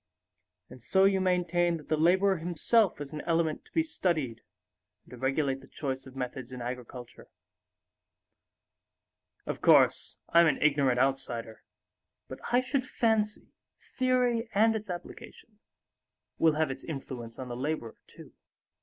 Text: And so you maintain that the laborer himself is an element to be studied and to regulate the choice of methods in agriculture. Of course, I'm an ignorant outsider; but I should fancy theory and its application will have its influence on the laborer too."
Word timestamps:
And 0.67 0.81
so 0.81 1.03
you 1.05 1.21
maintain 1.21 1.77
that 1.77 1.87
the 1.87 1.95
laborer 1.95 2.37
himself 2.37 2.99
is 2.99 3.13
an 3.13 3.21
element 3.27 3.65
to 3.65 3.71
be 3.71 3.83
studied 3.83 4.41
and 5.03 5.11
to 5.11 5.17
regulate 5.17 5.61
the 5.61 5.67
choice 5.67 6.07
of 6.07 6.15
methods 6.15 6.51
in 6.51 6.59
agriculture. 6.59 7.27
Of 9.45 9.61
course, 9.61 10.17
I'm 10.29 10.47
an 10.47 10.59
ignorant 10.59 10.97
outsider; 10.99 11.61
but 12.27 12.39
I 12.51 12.61
should 12.61 12.87
fancy 12.87 13.51
theory 13.79 14.49
and 14.55 14.75
its 14.75 14.89
application 14.89 15.59
will 16.39 16.53
have 16.55 16.71
its 16.71 16.83
influence 16.83 17.37
on 17.37 17.47
the 17.47 17.55
laborer 17.55 17.93
too." 18.07 18.33